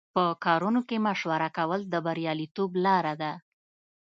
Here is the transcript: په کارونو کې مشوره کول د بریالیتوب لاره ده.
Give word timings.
په 0.15 0.23
کارونو 0.45 0.81
کې 0.87 0.97
مشوره 1.07 1.49
کول 1.57 1.79
د 1.93 1.95
بریالیتوب 2.05 2.71
لاره 2.85 3.13
ده. 3.21 3.33